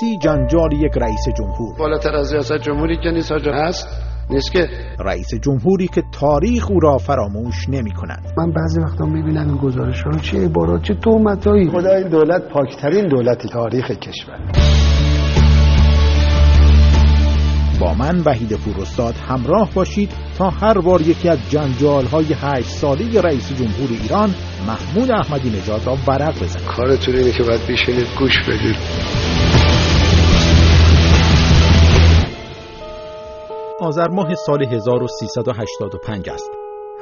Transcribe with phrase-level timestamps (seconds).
[0.00, 1.76] سیاسی جنجال یک رئیس جمهور.
[1.78, 3.88] بالاتر از ریاست جمهوری که نیست هست؟
[4.30, 4.68] نیست که.
[4.98, 8.32] رئیس جمهوری که تاریخ او را فراموش نمی کند.
[8.38, 13.08] من بعضی وقتا می‌بینم این گزارش ها چه عبارات چه تومتایی خدا این دولت پاکترین
[13.08, 14.38] دولت تاریخ کشور.
[17.80, 23.20] با من وحید فروستاد همراه باشید تا هر بار یکی از جنجال های هشت ساله
[23.20, 24.34] رئیس جمهور ایران
[24.66, 29.69] محمود احمدی نژاد را ورق بزنید کارتون اینه که باید بشینید گوش بدید.
[33.80, 36.50] آذر ماه سال 1385 است.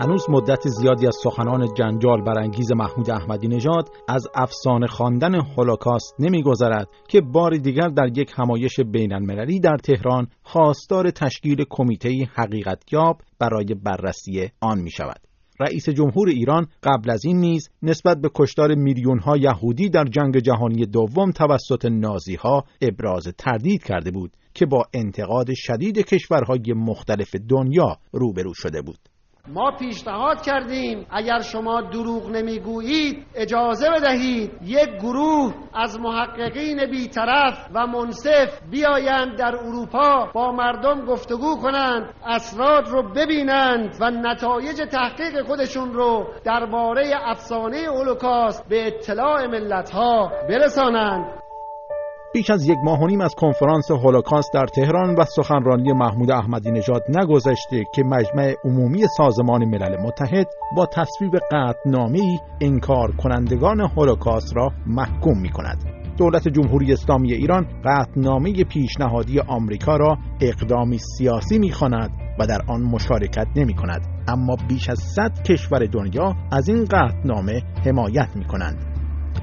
[0.00, 6.88] هنوز مدت زیادی از سخنان جنجال برانگیز محمود احمدی نژاد از افسانه خواندن هولوکاست نمیگذرد
[7.08, 13.74] که بار دیگر در یک همایش بین المللی در تهران خواستار تشکیل کمیته حقیقتیاب برای
[13.84, 15.20] بررسی آن می شود.
[15.60, 20.38] رئیس جمهور ایران قبل از این نیز نسبت به کشتار میلیون ها یهودی در جنگ
[20.38, 27.34] جهانی دوم توسط نازی ها ابراز تردید کرده بود که با انتقاد شدید کشورهای مختلف
[27.48, 28.98] دنیا روبرو شده بود.
[29.54, 37.86] ما پیشنهاد کردیم اگر شما دروغ نمی‌گویید اجازه بدهید یک گروه از محققین بیطرف و
[37.86, 45.92] منصف بیایند در اروپا با مردم گفتگو کنند اسرار رو ببینند و نتایج تحقیق خودشون
[45.92, 51.47] رو درباره افسانه هولوکاست به اطلاع ملتها برسانند
[52.34, 56.70] بیش از یک ماه و نیم از کنفرانس هولوکاست در تهران و سخنرانی محمود احمدی
[56.70, 64.70] نژاد نگذشته که مجمع عمومی سازمان ملل متحد با تصویب قطعنامه‌ای انکار کنندگان هولوکاست را
[64.86, 65.84] محکوم می کند.
[66.18, 73.46] دولت جمهوری اسلامی ایران قطعنامه پیشنهادی آمریکا را اقدامی سیاسی می‌خواند و در آن مشارکت
[73.56, 78.87] نمی کند اما بیش از 100 کشور دنیا از این قطعنامه حمایت می کنند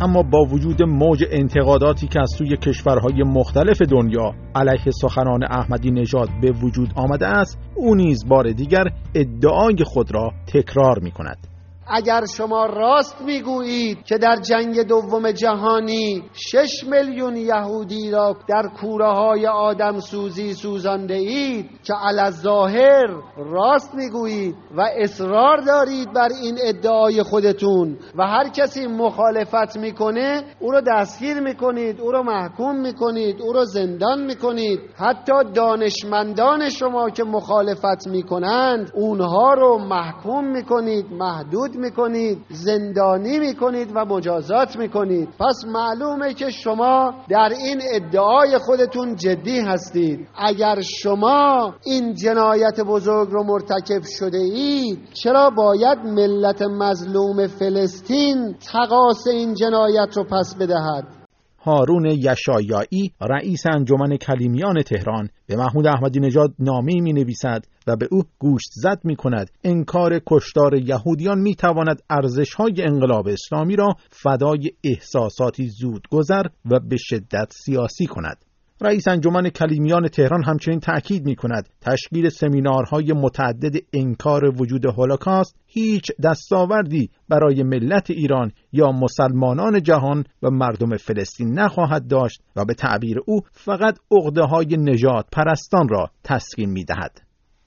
[0.01, 6.29] اما با وجود موج انتقاداتی که از سوی کشورهای مختلف دنیا علیه سخنان احمدی نژاد
[6.41, 8.85] به وجود آمده است او نیز بار دیگر
[9.15, 11.54] ادعای خود را تکرار می کند
[11.87, 19.11] اگر شما راست می‌گویید که در جنگ دوم جهانی شش میلیون یهودی را در کوره
[19.11, 21.93] های آدم سوزی سوزانده اید که
[22.29, 23.07] ظاهر
[23.37, 30.71] راست می‌گویید و اصرار دارید بر این ادعای خودتون و هر کسی مخالفت می‌کنه او
[30.71, 34.79] رو دستگیر می‌کنید او رو محکوم می‌کنید او رو زندان می‌کنید.
[34.95, 44.05] حتی دانشمندان شما که مخالفت می‌کنند اونها رو محکوم می‌کنید محدود می‌کنید زندانی می‌کنید و
[44.05, 45.29] مجازات می‌کنید.
[45.39, 50.27] پس معلومه که شما در این ادعای خودتون جدی هستید.
[50.37, 59.27] اگر شما این جنایت بزرگ رو مرتکب شده اید چرا باید ملت مظلوم فلسطین تقاس
[59.27, 61.25] این جنایت رو پس بدهد؟
[61.65, 68.07] هارون یشایایی رئیس انجمن کلیمیان تهران به محمود احمدی نژاد نامه می نویسد و به
[68.11, 73.95] او گوشت زد می کند انکار کشتار یهودیان می تواند ارزش های انقلاب اسلامی را
[74.09, 78.45] فدای احساساتی زودگذر و به شدت سیاسی کند.
[78.81, 86.11] رئیس انجمن کلیمیان تهران همچنین تأکید می کند تشکیل سمینارهای متعدد انکار وجود هولوکاست هیچ
[86.23, 93.17] دستاوردی برای ملت ایران یا مسلمانان جهان و مردم فلسطین نخواهد داشت و به تعبیر
[93.25, 97.24] او فقط عقده های نجات پرستان را تسکین می دهد.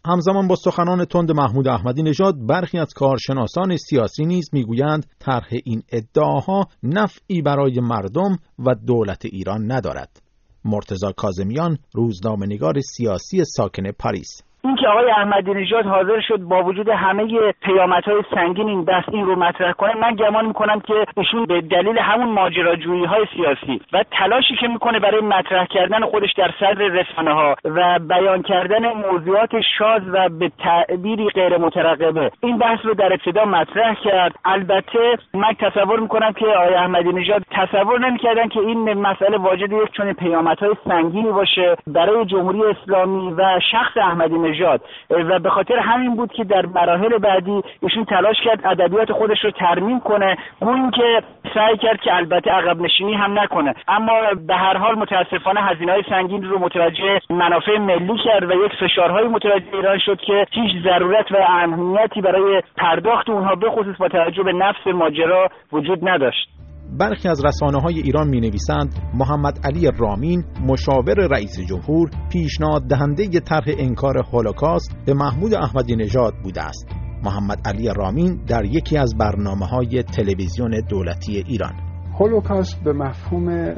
[0.08, 5.82] همزمان با سخنان تند محمود احمدی نژاد برخی از کارشناسان سیاسی نیز می‌گویند طرح این
[5.92, 10.22] ادعاها نفعی برای مردم و دولت ایران ندارد.
[10.64, 17.52] مرتزا کازمیان روزنامه‌نگار سیاسی ساکن پاریس اینکه آقای احمدی نژاد حاضر شد با وجود همه
[17.62, 21.98] پیامدهای سنگین این بحث این رو مطرح کنه من گمان می‌کنم که ایشون به دلیل
[21.98, 27.32] همون ماجراجویی های سیاسی و تلاشی که می‌کنه برای مطرح کردن خودش در صدر رسانه
[27.32, 33.12] ها و بیان کردن موضوعات شاز و به تعبیری غیر مترقبه این بحث رو در
[33.12, 34.34] ابتدا مطرح کرد.
[34.44, 39.92] البته من تصور می‌کنم که آقای احمدی نژاد تصور نمی‌کردن که این مسئله واجد یک
[39.92, 41.76] چون پیامدهای سنگینی باشه.
[41.86, 44.80] برای جمهوری اسلامی و شخص احمدی نژاد
[45.10, 49.50] و به خاطر همین بود که در مراحل بعدی ایشون تلاش کرد ادبیات خودش رو
[49.50, 51.22] ترمیم کنه اون که
[51.54, 53.74] سعی کرد که البته عقب نشینی هم نکنه.
[53.88, 54.12] اما
[54.46, 59.28] به هر حال متاسفانه هزینه های سنگین رو متوجه منافع ملی کرد و یک فشارهای
[59.28, 64.42] متوجه ایران شد که هیچ ضرورت و اهمیتی برای پرداخت اونها به خصوص با توجه
[64.42, 66.57] به نفس ماجرا وجود نداشت.
[66.98, 73.40] برخی از رسانه های ایران می نویسند محمد علی رامین مشاور رئیس جمهور پیشنهاد دهنده
[73.40, 76.88] طرح انکار هولوکاست به محمود احمدی نژاد بوده است.
[77.24, 81.72] محمد علی رامین در یکی از برنامه های تلویزیون دولتی ایران.
[82.20, 83.74] هولوکاست به مفهوم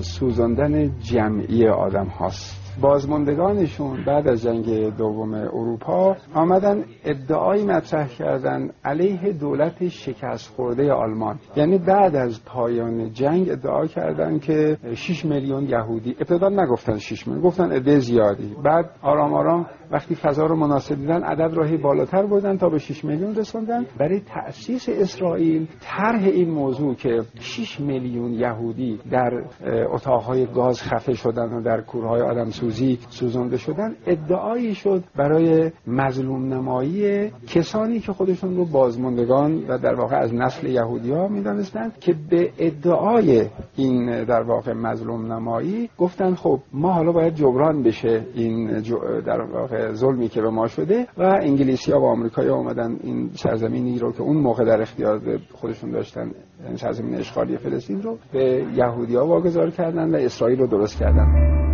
[0.00, 2.65] سوزاندن جمعی آدم هاست.
[2.80, 11.38] بازماندگانشون بعد از جنگ دوم اروپا آمدن ادعایی مطرح کردن علیه دولت شکست خورده آلمان.
[11.56, 16.16] یعنی بعد از پایان جنگ ادعا کردن که 6 میلیون یهودی.
[16.18, 18.56] ابتدا نگفتن 6 میلیون گفتن عده زیادی.
[18.64, 23.04] بعد آرام آرام وقتی فضا رو مناسب دیدن عدد راهی بالاتر بردن تا به 6
[23.04, 23.86] میلیون رسوندن.
[23.98, 29.44] برای تأسیس اسرائیل طرح این موضوع که 6 میلیون یهودی در
[29.92, 36.54] اتاقهای گاز خفه شدن و در کورهای آدم سوزی سوزانده شدن ادعایی شد برای مظلوم
[36.54, 42.14] نمایی کسانی که خودشون رو بازماندگان و در واقع از نسل یهودی ها می‌دانستند که
[42.30, 43.46] به ادعای
[43.76, 48.80] این در واقع مظلوم نمایی گفتن خب ما حالا باید جبران بشه این
[49.26, 53.98] در واقع ظلمی که به ما شده و انگلیسی ها و آمریکایی آمدن این سرزمینی
[53.98, 55.20] رو که اون موقع در اختیار
[55.52, 56.30] خودشون داشتن
[56.64, 61.65] یعنی سرزمین اشغالی فلسطین رو به یهودی ها واگذار کردن و اسرائیل رو درست کردن.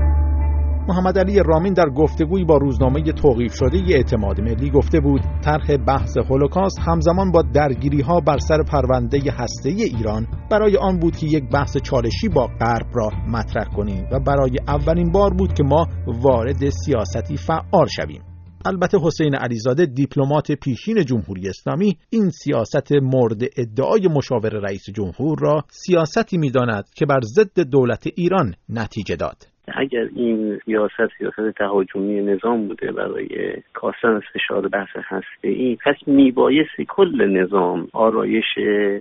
[0.88, 5.76] محمد علی رامین در گفتگویی با روزنامه توقیف شده ی اعتماد ملی گفته بود طرح
[5.76, 11.26] بحث هولوکاست همزمان با درگیری ها بر سر پرونده هسته ایران برای آن بود که
[11.26, 15.86] یک بحث چالشی با غرب را مطرح کنیم و برای اولین بار بود که ما
[16.06, 18.22] وارد سیاستی فعال شویم.
[18.64, 25.64] البته حسین علیزاده دیپلمات پیشین جمهوری اسلامی این سیاست مورد ادعای مشاور رئیس جمهور را
[25.70, 29.51] سیاستی می‌داند که بر ضد دولت ایران نتیجه داد.
[29.74, 33.28] اگر این سیاست سیاست تهاجمی نظام بوده برای
[33.72, 38.44] کاستن از فشار بحث هسته ای پس میبایستی کل نظام آرایش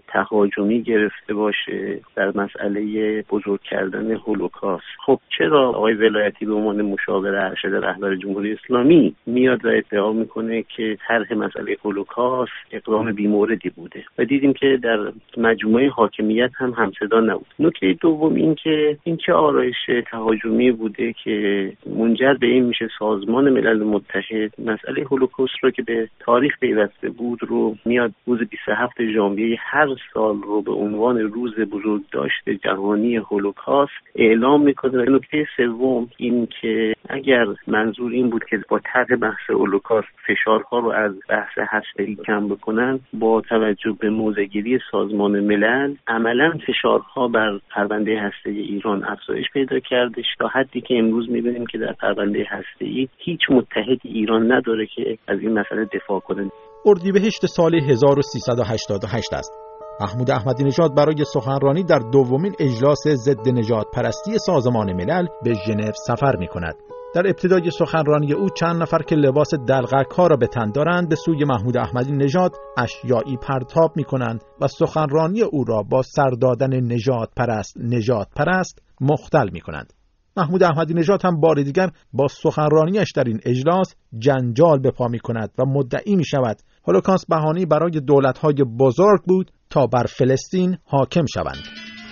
[0.07, 4.83] تهاجمی گرفته باشه در مسئله بزرگ کردن هولوکاست.
[5.05, 10.63] خب چرا آقای ولایتی به عنوان مشاور ارشد رهبر جمهوری اسلامی میاد و ادعا می‌کنه
[10.75, 17.19] که طرح مسئله هولوکاست اقدام بیموردی بوده؟ و دیدیم که در مجموعه حاکمیت هم همصدا
[17.19, 17.47] نبود.
[17.59, 19.75] نکته دوم این که این چه آرایش
[20.11, 25.81] تهاجمی تهاجمی بوده که منجر به این میشه سازمان ملل متحد مسئله هولوکوست رو که
[25.81, 31.55] به تاریخ پیوسته بود رو میاد روز 27 ژانویه هر سال رو به عنوان روز
[31.55, 35.09] بزرگ داشته جهانی هولوکاست اعلام می‌کنه.
[35.09, 40.89] نکته سوم این که اگر منظور این بود که با طرح بحث هولوکاست فشارها رو
[40.89, 48.19] از بحث هسته‌ای کم بکنن با توجه به موزگیری سازمان ملل عملا فشارها بر پرونده
[48.19, 50.21] هسته ایران افزایش پیدا کرده.
[50.41, 52.45] تا حدی که امروز می‌بینیم که در پرونده
[52.79, 56.51] ای هیچ متحد ایران نداره که از این مسئله دفاع کنه
[56.85, 59.53] اردیبهشت سال 1388 است
[60.01, 65.91] محمود احمدی نژاد برای سخنرانی در دومین اجلاس ضد نجات پرستی سازمان ملل به ژنو
[66.07, 66.75] سفر می کند.
[67.15, 71.15] در ابتدای سخنرانی او چند نفر که لباس دلغک ها را به تن دارند به
[71.15, 77.29] سوی محمود احمدی نژاد اشیایی پرتاب می کنند و سخنرانی او را با سردادن نجات
[77.37, 80.00] پرست نجات پرست مختل می کنند.
[80.37, 85.19] محمود احمدی نژاد هم بار دیگر با سخنرانیش در این اجلاس جنجال به پا می
[85.19, 86.57] کند و مدعی می شود
[86.87, 91.63] هولوکاست بهانه برای دولت‌های بزرگ بود تا بر فلسطین حاکم شوند.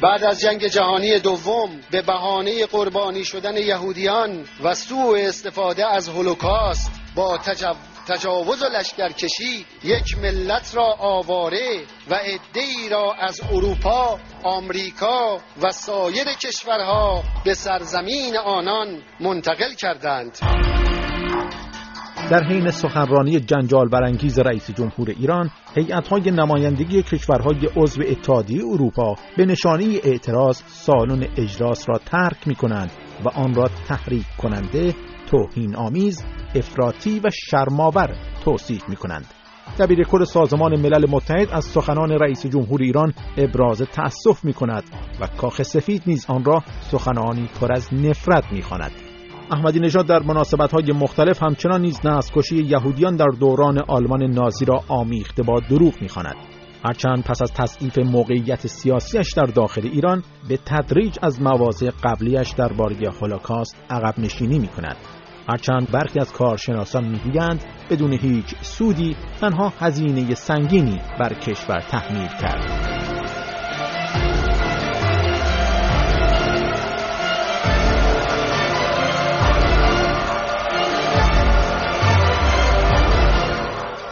[0.04, 6.92] بعد از جنگ جهانی دوم به بهانه قربانی شدن یهودیان و سوء استفاده از هولوکاست
[7.16, 7.38] با
[8.10, 16.26] تجاوز و لشکرکشی یک ملت را آواره و عدهای را از اروپا، آمریکا و سایر
[16.44, 18.88] کشورها به سرزمین آنان
[19.20, 20.38] منتقل کردند.
[22.32, 29.46] در حین سخنرانی جنجال برانگیز رئیس جمهور ایران هیئت‌های نمایندگی کشورهای عضو اتحادیه اروپا به
[29.46, 32.92] نشانی اعتراض سالن اجلاس را ترک می کنند
[33.26, 34.96] و آن را تحریک کننده
[35.32, 36.24] توهین آمیز
[36.56, 39.26] افراطی و شرماور توصیف می کنند
[39.80, 44.84] دبیر کل سازمان ملل متحد از سخنان رئیس جمهور ایران ابراز تأسف می کند
[45.22, 48.92] و کاخ سفید نیز آن را سخنانی پر از نفرت می خاند.
[49.52, 52.00] احمدی نژاد در مناسبت های مختلف همچنان نیز
[52.36, 56.36] کشی یهودیان در دوران آلمان نازی را آمیخته با دروغ می‌خواند
[56.86, 62.96] هرچند پس از تصدیف موقعیت سیاسیش در داخل ایران به تدریج از مواضع قبلیش درباره
[63.22, 64.96] هولوکاست عقب نشینی می کند.
[65.50, 72.89] هرچند برخی از کارشناسان می‌گویند بدون هیچ سودی تنها هزینه سنگینی بر کشور تحمیل کرد.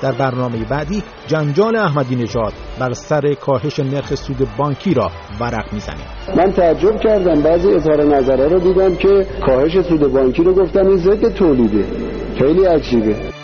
[0.08, 6.06] در برنامه بعدی جنجال احمدی نژاد بر سر کاهش نرخ سود بانکی را ورق می‌زنیم
[6.38, 7.42] من تعجب کردم.
[7.42, 11.86] بعضی اظهار نظره رو دیدم که کاهش سود بانکی رو گفتن این ضد تولیده.
[12.40, 13.37] خیلی عجیبه.